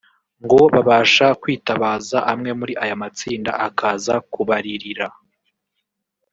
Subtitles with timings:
[0.43, 5.07] ngo babasha kwitabaza amwe muri aya matsinda akaza kubaririra